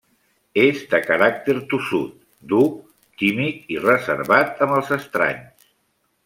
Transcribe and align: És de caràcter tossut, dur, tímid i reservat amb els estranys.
És 0.61 0.79
de 0.93 0.99
caràcter 1.09 1.55
tossut, 1.73 2.15
dur, 2.53 2.63
tímid 3.25 3.69
i 3.77 3.81
reservat 3.85 4.65
amb 4.67 4.75
els 4.79 4.91
estranys. 4.99 5.71